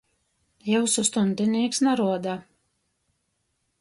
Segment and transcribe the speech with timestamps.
[0.69, 2.37] Jiusu stuņdinīks naruoda.